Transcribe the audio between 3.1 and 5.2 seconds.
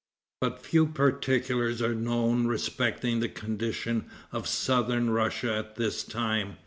the condition of southern